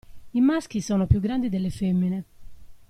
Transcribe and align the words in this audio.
I 0.33 0.41
maschi 0.41 0.81
sono 0.81 1.05
più 1.05 1.19
grandi 1.19 1.47
delle 1.47 1.69
femmine. 1.69 2.23